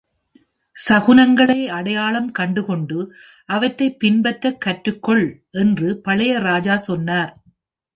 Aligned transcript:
"சகுனங்களை 0.75 1.67
அடையாளம் 1.67 2.31
கண்டுகொண்டு 2.31 2.99
அவற்றைப் 3.45 3.99
பின்பற்ற 3.99 4.57
கற்றுக்கொள்" 4.65 5.25
என்று 5.51 5.97
பழைய 6.01 6.39
ராஜா 6.39 6.77
சொன்னார். 6.77 7.33